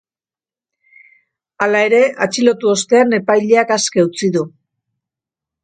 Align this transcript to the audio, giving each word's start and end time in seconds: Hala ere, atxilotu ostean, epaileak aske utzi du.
Hala 1.65 1.83
ere, 1.91 1.99
atxilotu 2.27 2.73
ostean, 2.73 3.13
epaileak 3.21 3.77
aske 3.79 4.09
utzi 4.09 4.33
du. 4.39 4.45